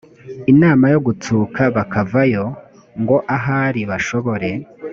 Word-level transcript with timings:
inama 0.51 0.85
yo 0.93 0.99
gutsuka 1.07 1.61
bakavayo 1.75 2.45
ngo 3.01 3.17
ahari 3.35 3.81
bashobora 3.89 4.49